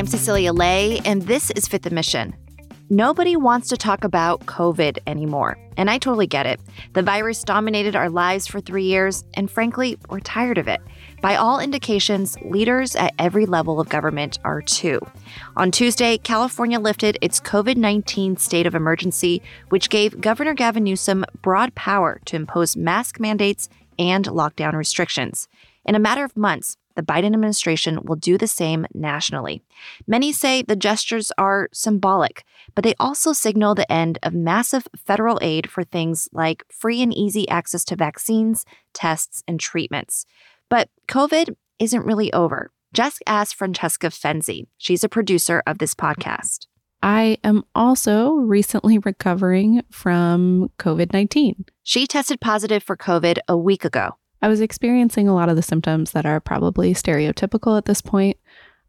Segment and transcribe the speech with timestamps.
[0.00, 2.34] I'm Cecilia Lei, and this is Fifth Mission.
[2.88, 6.58] Nobody wants to talk about COVID anymore, and I totally get it.
[6.94, 10.80] The virus dominated our lives for three years, and frankly, we're tired of it.
[11.20, 15.00] By all indications, leaders at every level of government are too.
[15.58, 21.26] On Tuesday, California lifted its COVID 19 state of emergency, which gave Governor Gavin Newsom
[21.42, 25.46] broad power to impose mask mandates and lockdown restrictions.
[25.84, 29.62] In a matter of months, the Biden administration will do the same nationally.
[30.06, 35.38] Many say the gestures are symbolic, but they also signal the end of massive federal
[35.40, 40.26] aid for things like free and easy access to vaccines, tests, and treatments.
[40.68, 42.70] But COVID isn't really over.
[42.92, 44.66] Just ask Francesca Fenzi.
[44.76, 46.66] She's a producer of this podcast.
[47.02, 51.64] I am also recently recovering from COVID 19.
[51.82, 54.19] She tested positive for COVID a week ago.
[54.42, 58.36] I was experiencing a lot of the symptoms that are probably stereotypical at this point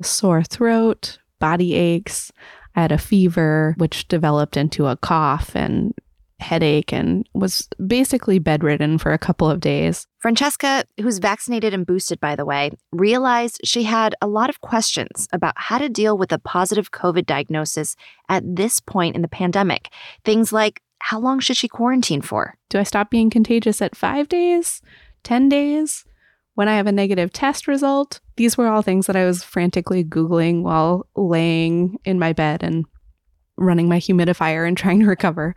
[0.02, 2.32] sore throat, body aches.
[2.76, 5.94] I had a fever, which developed into a cough and
[6.40, 10.08] headache and was basically bedridden for a couple of days.
[10.20, 15.28] Francesca, who's vaccinated and boosted, by the way, realized she had a lot of questions
[15.32, 17.96] about how to deal with a positive COVID diagnosis
[18.28, 19.90] at this point in the pandemic.
[20.26, 22.56] Things like how long should she quarantine for?
[22.70, 24.82] Do I stop being contagious at five days?
[25.24, 26.06] 10 days
[26.56, 28.20] when I have a negative test result.
[28.36, 32.86] These were all things that I was frantically Googling while laying in my bed and
[33.58, 35.56] running my humidifier and trying to recover.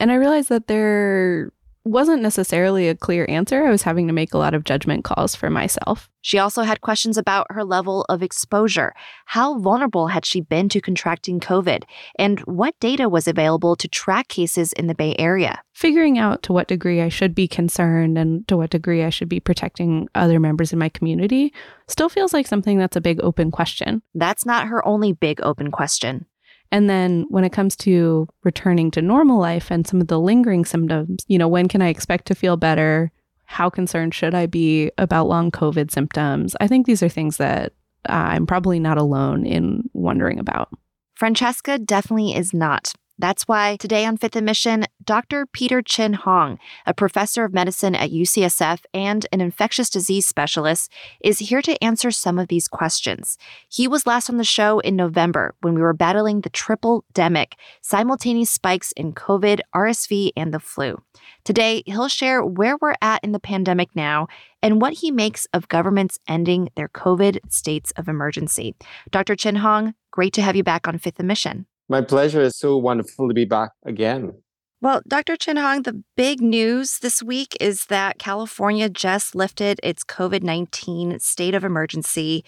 [0.00, 1.52] And I realized that there
[1.84, 3.64] wasn't necessarily a clear answer.
[3.66, 6.08] I was having to make a lot of judgment calls for myself.
[6.20, 8.94] She also had questions about her level of exposure.
[9.26, 11.82] How vulnerable had she been to contracting COVID?
[12.16, 15.60] And what data was available to track cases in the Bay Area?
[15.72, 19.28] Figuring out to what degree I should be concerned and to what degree I should
[19.28, 21.52] be protecting other members in my community
[21.88, 24.02] still feels like something that's a big open question.
[24.14, 26.26] That's not her only big open question.
[26.72, 30.64] And then when it comes to returning to normal life and some of the lingering
[30.64, 33.12] symptoms, you know, when can I expect to feel better?
[33.44, 36.56] How concerned should I be about long COVID symptoms?
[36.60, 37.74] I think these are things that
[38.06, 40.70] I'm probably not alone in wondering about.
[41.14, 42.94] Francesca definitely is not.
[43.22, 45.46] That's why today on Fifth Mission, Dr.
[45.46, 50.90] Peter Chin Hong, a professor of medicine at UCSF and an infectious disease specialist,
[51.22, 53.38] is here to answer some of these questions.
[53.68, 57.52] He was last on the show in November when we were battling the triple demic,
[57.80, 61.00] simultaneous spikes in COVID, RSV, and the flu.
[61.44, 64.26] Today, he'll share where we're at in the pandemic now
[64.64, 68.74] and what he makes of governments ending their COVID states of emergency.
[69.12, 69.36] Dr.
[69.36, 71.66] Chin Hong, great to have you back on Fifth Mission.
[71.92, 72.40] My pleasure.
[72.40, 74.32] It's so wonderful to be back again.
[74.80, 75.36] Well, Dr.
[75.36, 81.18] Chin Hong, the big news this week is that California just lifted its COVID 19
[81.20, 82.46] state of emergency.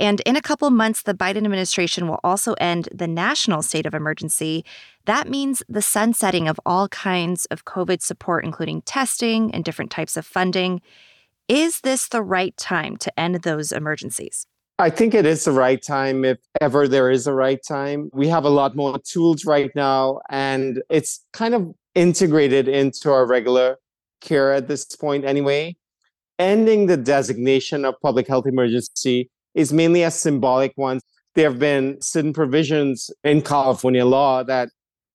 [0.00, 3.92] And in a couple months, the Biden administration will also end the national state of
[3.92, 4.64] emergency.
[5.04, 10.16] That means the sunsetting of all kinds of COVID support, including testing and different types
[10.16, 10.80] of funding.
[11.48, 14.46] Is this the right time to end those emergencies?
[14.78, 18.10] I think it is the right time if ever there is a right time.
[18.12, 23.26] We have a lot more tools right now, and it's kind of integrated into our
[23.26, 23.78] regular
[24.20, 25.76] care at this point anyway.
[26.38, 31.00] Ending the designation of public health emergency is mainly a symbolic one.
[31.34, 34.68] There have been certain provisions in California law that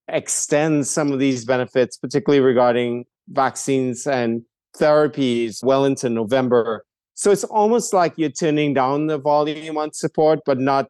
[0.07, 4.41] extend some of these benefits, particularly regarding vaccines and
[4.75, 6.83] therapies, well into November
[7.21, 10.87] so it's almost like you're turning down the volume on support, but not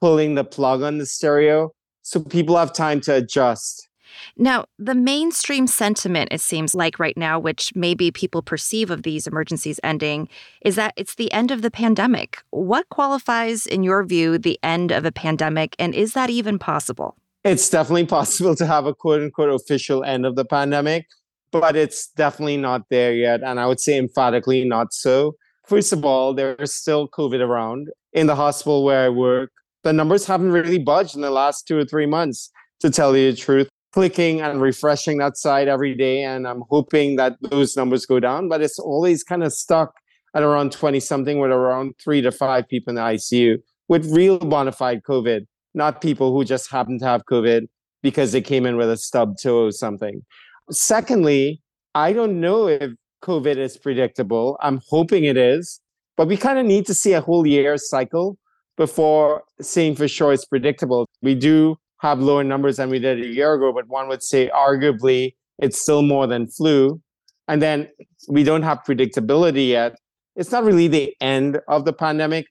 [0.00, 1.70] pulling the plug on the stereo.
[2.02, 3.88] So people have time to adjust.
[4.36, 9.28] Now, the mainstream sentiment, it seems like right now, which maybe people perceive of these
[9.28, 10.28] emergencies ending,
[10.62, 12.42] is that it's the end of the pandemic.
[12.50, 17.14] What qualifies, in your view, the end of a pandemic, and is that even possible?
[17.44, 21.06] It's definitely possible to have a quote unquote official end of the pandemic,
[21.52, 23.44] but it's definitely not there yet.
[23.44, 25.36] And I would say emphatically not so.
[25.68, 27.90] First of all, there's still COVID around.
[28.14, 29.50] In the hospital where I work,
[29.84, 32.50] the numbers haven't really budged in the last two or three months,
[32.80, 33.68] to tell you the truth.
[33.92, 38.48] Clicking and refreshing that site every day, and I'm hoping that those numbers go down,
[38.48, 39.92] but it's always kind of stuck
[40.34, 43.58] at around 20 something with around three to five people in the ICU
[43.88, 47.66] with real bona fide COVID, not people who just happen to have COVID
[48.02, 50.22] because they came in with a stub toe or something.
[50.70, 51.60] Secondly,
[51.94, 52.92] I don't know if
[53.22, 54.56] COVID is predictable.
[54.60, 55.80] I'm hoping it is,
[56.16, 58.38] but we kind of need to see a whole year cycle
[58.76, 61.08] before saying for sure it's predictable.
[61.22, 64.50] We do have lower numbers than we did a year ago, but one would say
[64.54, 67.00] arguably it's still more than flu.
[67.48, 67.88] And then
[68.28, 69.96] we don't have predictability yet.
[70.36, 72.46] It's not really the end of the pandemic,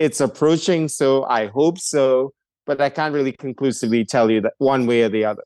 [0.00, 2.32] It's approaching, so I hope so,
[2.66, 5.44] but I can't really conclusively tell you that one way or the other.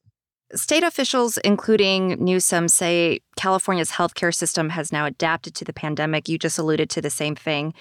[0.55, 6.29] State officials, including Newsom, say California's healthcare system has now adapted to the pandemic.
[6.29, 7.75] You just alluded to the same thing.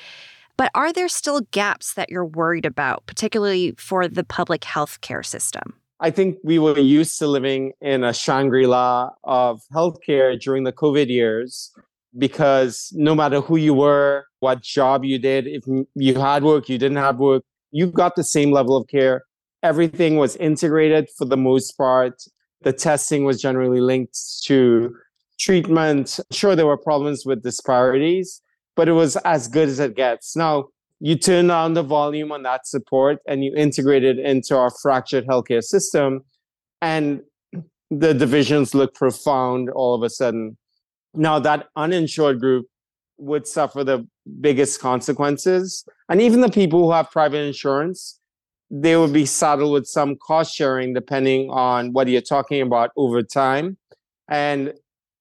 [0.58, 5.76] But are there still gaps that you're worried about, particularly for the public healthcare system?
[6.00, 10.74] I think we were used to living in a Shangri La of healthcare during the
[10.74, 11.72] COVID years
[12.18, 15.64] because no matter who you were, what job you did, if
[15.96, 19.24] you had work, you didn't have work, you got the same level of care.
[19.64, 22.22] Everything was integrated for the most part.
[22.62, 24.96] The testing was generally linked to
[25.40, 26.20] treatment.
[26.32, 28.42] Sure, there were problems with disparities,
[28.76, 30.36] but it was as good as it gets.
[30.36, 30.70] Now,
[31.00, 35.28] you turn down the volume on that support and you integrate it into our fractured
[35.28, 36.22] healthcare system,
[36.82, 37.22] and
[37.92, 40.58] the divisions look profound all of a sudden.
[41.14, 42.68] Now, that uninsured group
[43.18, 44.08] would suffer the
[44.42, 45.86] biggest consequences.
[46.10, 48.17] And even the people who have private insurance,
[48.70, 53.24] they would be saddled with some cost sharing depending on what you're talking about over
[53.24, 53.78] time.
[54.30, 54.74] And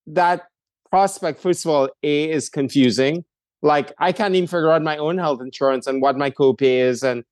[0.06, 0.48] that
[0.90, 3.24] prospect, first of all, A is confusing.
[3.62, 7.02] Like I can't even figure out my own health insurance and what my copay is
[7.02, 7.24] and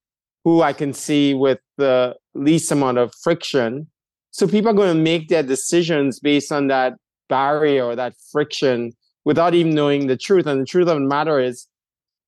[0.44, 3.88] who I can see with the least amount of friction.
[4.30, 6.94] So people are going to make their decisions based on that
[7.28, 8.92] barrier or that friction
[9.24, 10.46] without even knowing the truth.
[10.46, 11.66] And the truth of the matter is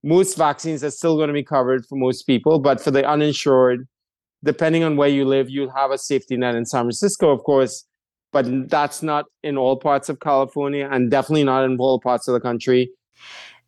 [0.07, 3.89] most vaccines are still going to be covered for most people, but for the uninsured,
[4.45, 7.85] depending on where you live, you'll have a safety net in San Francisco, of course,
[8.33, 12.35] but that's not in all parts of California and definitely not in all parts of
[12.35, 12.89] the country.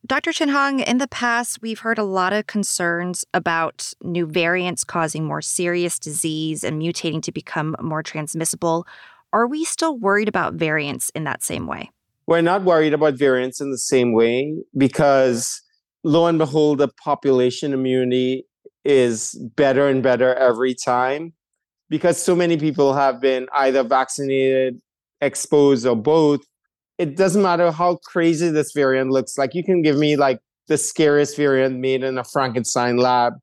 [0.06, 0.32] Dr.
[0.32, 5.24] Chin Hong, in the past, we've heard a lot of concerns about new variants causing
[5.24, 8.86] more serious disease and mutating to become more transmissible.
[9.32, 11.90] Are we still worried about variants in that same way?
[12.28, 15.62] We're not worried about variants in the same way because
[16.04, 18.44] lo and behold, the population immunity
[18.84, 21.32] is better and better every time
[21.90, 24.80] because so many people have been either vaccinated,
[25.20, 26.40] exposed, or both.
[26.98, 29.54] It doesn't matter how crazy this variant looks like.
[29.54, 33.34] You can give me like the scariest variant made in a Frankenstein lab.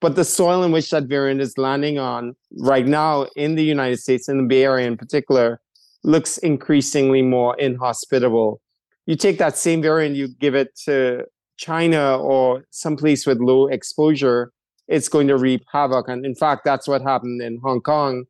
[0.00, 3.98] But the soil in which that variant is landing on right now in the United
[3.98, 5.60] States, in the Bay Area in particular,
[6.02, 8.60] looks increasingly more inhospitable.
[9.06, 11.24] You take that same variant, you give it to
[11.56, 14.52] China or someplace with low exposure,
[14.88, 16.08] it's going to reap havoc.
[16.08, 18.24] And in fact, that's what happened in Hong Kong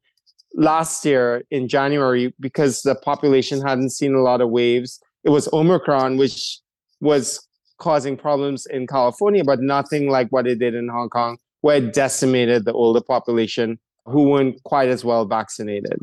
[0.55, 5.01] last year in January because the population hadn't seen a lot of waves.
[5.25, 6.61] It was Omicron, which
[7.01, 7.47] was
[7.79, 11.93] causing problems in California, but nothing like what it did in Hong Kong, where it
[11.93, 15.99] decimated the older population who weren't quite as well vaccinated.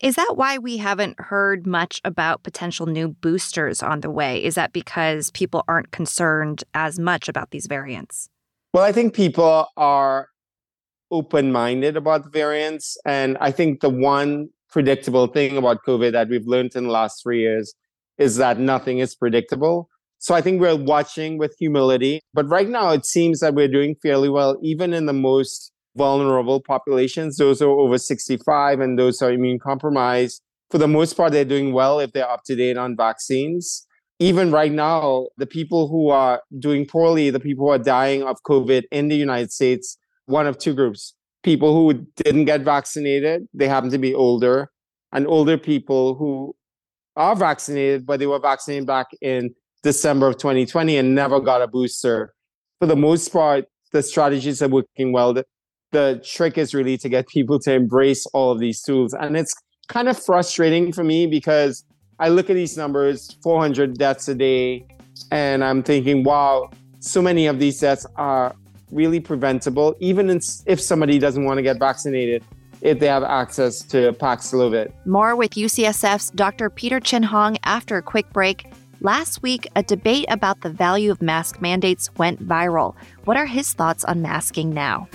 [0.00, 4.42] Is that why we haven't heard much about potential new boosters on the way?
[4.42, 8.30] Is that because people aren't concerned as much about these variants?
[8.72, 10.28] Well, I think people are
[11.10, 12.96] open minded about the variants.
[13.04, 17.22] And I think the one predictable thing about COVID that we've learned in the last
[17.22, 17.74] three years
[18.16, 19.90] is that nothing is predictable.
[20.18, 22.20] So I think we're watching with humility.
[22.32, 26.60] But right now, it seems that we're doing fairly well, even in the most vulnerable
[26.60, 30.42] populations, those are over 65 and those are immune compromised.
[30.70, 33.86] For the most part, they're doing well if they're up to date on vaccines.
[34.18, 38.42] Even right now, the people who are doing poorly, the people who are dying of
[38.42, 39.96] COVID in the United States,
[40.26, 44.70] one of two groups people who didn't get vaccinated, they happen to be older,
[45.12, 46.54] and older people who
[47.16, 51.66] are vaccinated, but they were vaccinated back in December of 2020 and never got a
[51.66, 52.34] booster.
[52.78, 55.34] For the most part, the strategies are working well
[55.92, 59.14] the trick is really to get people to embrace all of these tools.
[59.14, 59.54] And it's
[59.88, 61.84] kind of frustrating for me because
[62.18, 64.86] I look at these numbers 400 deaths a day,
[65.30, 66.70] and I'm thinking, wow,
[67.00, 68.54] so many of these deaths are
[68.92, 72.44] really preventable, even if somebody doesn't want to get vaccinated
[72.82, 74.92] if they have access to Paxlovid.
[75.06, 76.70] More with UCSF's Dr.
[76.70, 78.66] Peter Chin Hong after a quick break.
[79.00, 82.94] Last week, a debate about the value of mask mandates went viral.
[83.24, 85.08] What are his thoughts on masking now?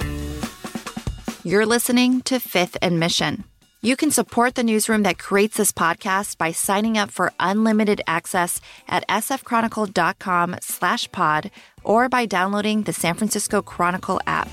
[1.45, 3.43] You're listening to Fifth and Mission.
[3.83, 8.59] You can support the newsroom that creates this podcast by signing up for unlimited access
[8.87, 11.51] at sfchronicle.com slash pod
[11.83, 14.49] or by downloading the San Francisco Chronicle app.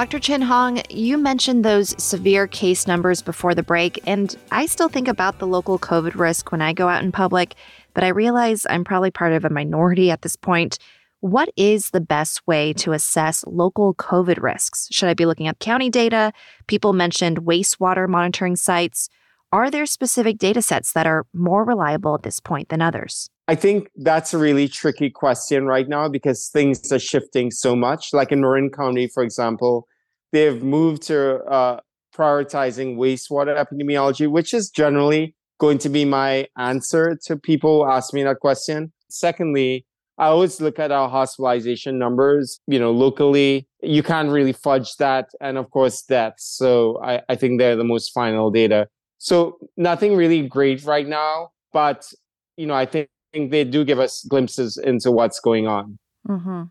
[0.00, 0.18] Dr.
[0.18, 5.08] Chin Hong, you mentioned those severe case numbers before the break, and I still think
[5.08, 7.54] about the local COVID risk when I go out in public,
[7.92, 10.78] but I realize I'm probably part of a minority at this point.
[11.20, 14.88] What is the best way to assess local COVID risks?
[14.90, 16.32] Should I be looking at county data?
[16.66, 19.10] People mentioned wastewater monitoring sites.
[19.52, 23.28] Are there specific data sets that are more reliable at this point than others?
[23.48, 28.12] I think that's a really tricky question right now because things are shifting so much.
[28.12, 29.88] Like in Marin County, for example,
[30.30, 31.80] they've moved to uh,
[32.14, 38.14] prioritizing wastewater epidemiology, which is generally going to be my answer to people who ask
[38.14, 38.92] me that question.
[39.08, 39.84] Secondly,
[40.16, 43.66] I always look at our hospitalization numbers, you know, locally.
[43.82, 45.30] You can't really fudge that.
[45.40, 46.44] And of course, deaths.
[46.44, 48.86] So I, I think they're the most final data.
[49.20, 52.10] So nothing really great right now, but,
[52.56, 55.98] you know, I think they do give us glimpses into what's going on.
[56.26, 56.62] Mm-hmm.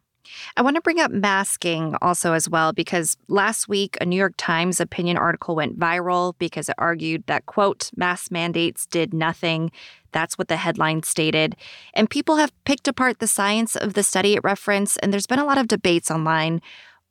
[0.57, 4.33] I want to bring up masking also as well because last week a New York
[4.37, 9.71] Times opinion article went viral because it argued that quote mask mandates did nothing.
[10.11, 11.55] That's what the headline stated.
[11.93, 15.39] And people have picked apart the science of the study it referenced and there's been
[15.39, 16.61] a lot of debates online.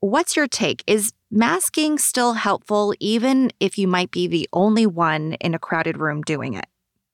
[0.00, 0.84] What's your take?
[0.86, 5.98] Is masking still helpful even if you might be the only one in a crowded
[5.98, 6.66] room doing it?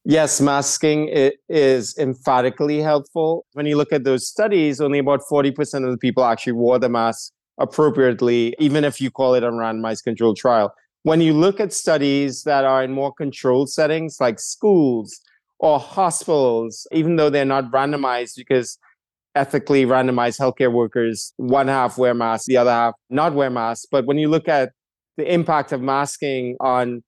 [0.04, 1.08] Yes, masking
[1.48, 3.46] is emphatically helpful.
[3.54, 6.90] When you look at those studies, only about 40% of the people actually wore the
[6.90, 10.74] mask appropriately, even if you call it a randomized controlled trial.
[11.04, 15.22] When you look at studies that are in more controlled settings like schools
[15.58, 18.78] or hospitals, even though they're not randomized because
[19.34, 23.86] ethically randomized healthcare workers, one half wear masks, the other half not wear masks.
[23.90, 24.72] But when you look at
[25.16, 27.02] the impact of masking on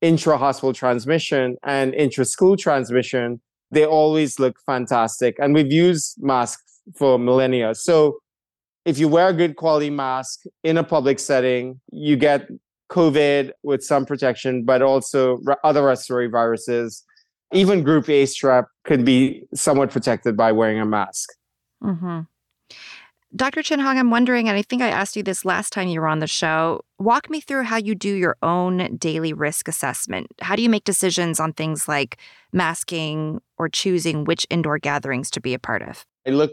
[0.00, 5.36] intra hospital transmission and intra school transmission, they always look fantastic.
[5.38, 7.74] And we've used masks for millennia.
[7.74, 8.18] So
[8.84, 12.48] if you wear a good quality mask in a public setting, you get
[12.90, 17.04] COVID with some protection, but also other respiratory viruses.
[17.52, 21.30] Even group A strep could be somewhat protected by wearing a mask.
[21.82, 22.20] Mm-hmm.
[23.34, 23.62] Dr.
[23.62, 26.06] Chin Hong, I'm wondering, and I think I asked you this last time you were
[26.06, 26.84] on the show.
[26.98, 30.26] Walk me through how you do your own daily risk assessment.
[30.42, 32.18] How do you make decisions on things like
[32.52, 36.04] masking or choosing which indoor gatherings to be a part of?
[36.26, 36.52] I look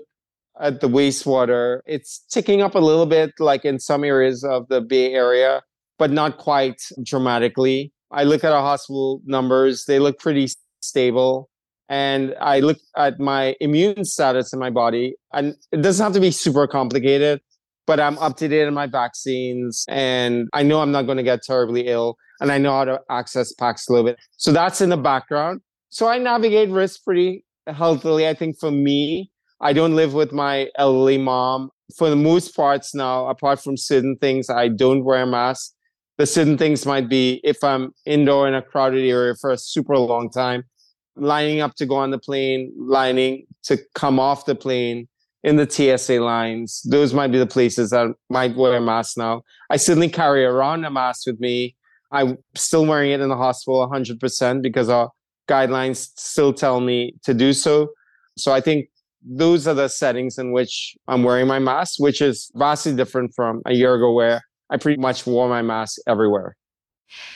[0.62, 1.82] at the wastewater.
[1.86, 5.62] It's ticking up a little bit, like in some areas of the Bay Area,
[5.98, 7.92] but not quite dramatically.
[8.10, 10.48] I look at our hospital numbers, they look pretty
[10.82, 11.49] stable
[11.90, 16.20] and I look at my immune status in my body, and it doesn't have to
[16.20, 17.42] be super complicated,
[17.88, 21.24] but I'm up to date on my vaccines, and I know I'm not going to
[21.24, 24.16] get terribly ill, and I know how to access Paxlovid.
[24.38, 25.62] So that's in the background.
[25.90, 28.28] So I navigate risk pretty healthily.
[28.28, 31.72] I think for me, I don't live with my elderly mom.
[31.98, 35.74] For the most parts now, apart from certain things, I don't wear a mask.
[36.20, 39.98] The certain things might be if I'm indoor in a crowded area for a super
[39.98, 40.64] long time,
[41.16, 45.08] lining up to go on the plane, lining to come off the plane
[45.44, 46.82] in the TSA lines.
[46.90, 49.44] Those might be the places that might wear a mask now.
[49.70, 51.76] I certainly carry around a mask with me.
[52.12, 55.12] I'm still wearing it in the hospital 100% because our
[55.48, 57.90] guidelines still tell me to do so.
[58.38, 58.90] So I think
[59.22, 63.62] those are the settings in which I'm wearing my mask, which is vastly different from
[63.66, 66.56] a year ago where I pretty much wore my mask everywhere.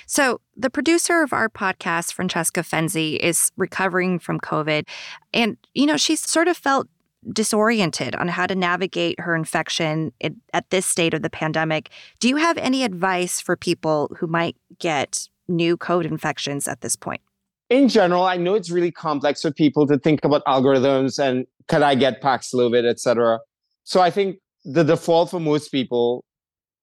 [0.05, 4.87] So, the producer of our podcast, Francesca Fenzi, is recovering from COVID.
[5.33, 6.87] And, you know, she's sort of felt
[7.31, 10.11] disoriented on how to navigate her infection
[10.53, 11.89] at this state of the pandemic.
[12.19, 16.95] Do you have any advice for people who might get new COVID infections at this
[16.95, 17.21] point?
[17.69, 21.81] In general, I know it's really complex for people to think about algorithms and could
[21.81, 23.39] I get Paxlovid, et cetera.
[23.83, 26.23] So I think the default for most people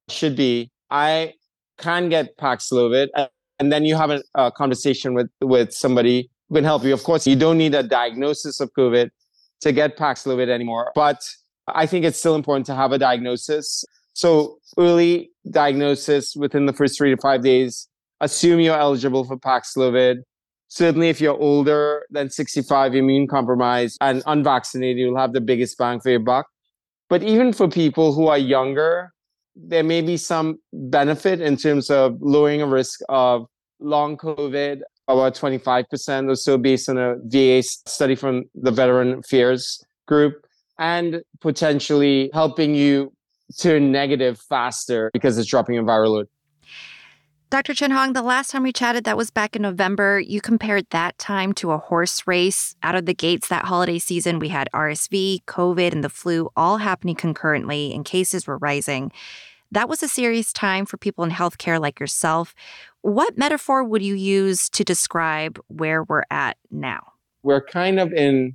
[0.09, 1.35] should be I
[1.81, 3.09] can get Paxlovid,
[3.59, 6.93] and then you have a, a conversation with with somebody who can help you.
[6.93, 9.11] Of course, you don't need a diagnosis of COVID
[9.63, 11.21] to get Paxlovid anymore, but
[11.69, 13.85] I think it's still important to have a diagnosis.
[14.13, 17.89] So early diagnosis within the first three to five days.
[18.21, 20.17] Assume you're eligible for Paxlovid.
[20.69, 26.01] Certainly, if you're older than 65, immune compromised, and unvaccinated, you'll have the biggest bang
[26.01, 26.47] for your buck.
[27.09, 29.13] But even for people who are younger,
[29.57, 33.47] there may be some benefit in terms of lowering a risk of
[33.81, 39.83] long COVID, about 25% or so based on a VA study from the Veteran Affairs
[40.07, 40.45] Group,
[40.79, 43.13] and potentially helping you
[43.59, 46.29] turn negative faster because it's dropping your viral load.
[47.51, 47.75] Dr.
[47.75, 50.21] Chin Hong, the last time we chatted, that was back in November.
[50.21, 52.77] You compared that time to a horse race.
[52.81, 56.77] Out of the gates that holiday season, we had RSV, COVID, and the flu all
[56.77, 59.11] happening concurrently, and cases were rising.
[59.73, 62.55] That was a serious time for people in healthcare like yourself.
[63.01, 67.15] What metaphor would you use to describe where we're at now?
[67.43, 68.55] We're kind of in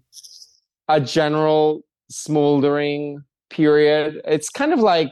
[0.88, 4.22] a general smoldering period.
[4.24, 5.12] It's kind of like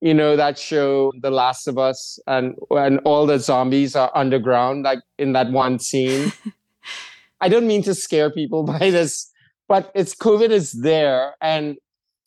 [0.00, 4.84] you know that show The Last of Us and when all the zombies are underground
[4.84, 6.32] like in that one scene.
[7.42, 9.30] I don't mean to scare people by this,
[9.68, 11.76] but it's COVID is there and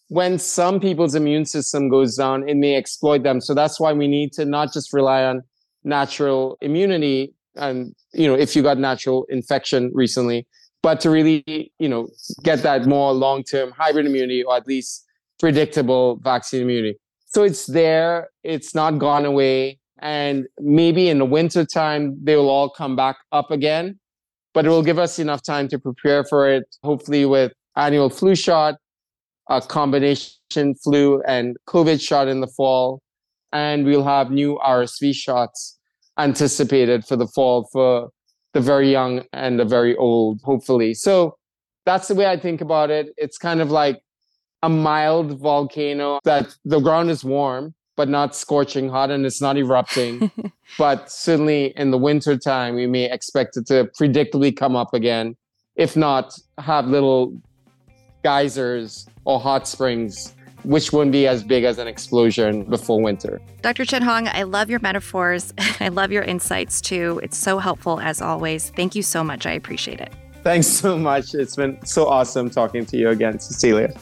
[0.10, 3.42] when some people's immune system goes down, it may exploit them.
[3.42, 5.42] So that's why we need to not just rely on
[5.84, 10.46] natural immunity and you know if you got natural infection recently,
[10.82, 12.08] but to really you know
[12.44, 15.06] get that more long-term hybrid immunity or at least
[15.40, 16.98] predictable vaccine immunity.
[17.34, 19.80] So it's there, it's not gone away.
[20.00, 24.00] And maybe in the winter time, they will all come back up again,
[24.54, 28.36] but it will give us enough time to prepare for it, hopefully with annual flu
[28.36, 28.76] shot,
[29.50, 33.02] a combination flu and COVID shot in the fall.
[33.52, 35.80] And we'll have new RSV shots
[36.20, 38.10] anticipated for the fall for
[38.54, 40.94] the very young and the very old, hopefully.
[40.94, 41.38] So
[41.86, 43.10] that's the way I think about it.
[43.18, 44.02] It's kind of like
[44.64, 49.58] a mild volcano that the ground is warm, but not scorching hot and it's not
[49.58, 50.32] erupting.
[50.78, 55.36] but certainly in the winter time, we may expect it to predictably come up again,
[55.76, 57.40] if not have little
[58.24, 63.42] geysers or hot springs which wouldn't be as big as an explosion before winter.
[63.62, 63.84] Dr.
[63.84, 65.54] Chin Hong, I love your metaphors.
[65.82, 67.20] I love your insights too.
[67.22, 68.70] It's so helpful as always.
[68.70, 69.46] Thank you so much.
[69.46, 70.14] I appreciate it.
[70.42, 71.36] Thanks so much.
[71.36, 73.94] It's been so awesome talking to you again, Cecilia.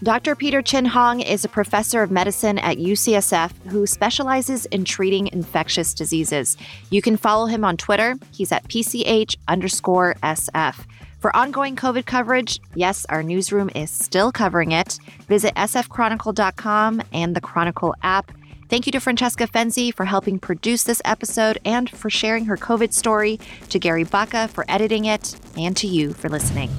[0.00, 0.36] Dr.
[0.36, 5.92] Peter Chin Hong is a professor of medicine at UCSF who specializes in treating infectious
[5.92, 6.56] diseases.
[6.90, 8.14] You can follow him on Twitter.
[8.30, 10.86] He's at PCH underscore SF.
[11.18, 15.00] For ongoing COVID coverage, yes, our newsroom is still covering it.
[15.26, 18.30] Visit sfchronicle.com and the Chronicle app.
[18.68, 22.92] Thank you to Francesca Fenzi for helping produce this episode and for sharing her COVID
[22.92, 23.40] story,
[23.70, 26.70] to Gary Baca for editing it, and to you for listening.